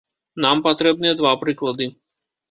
[0.43, 1.87] Нам патрэбныя два прыклады.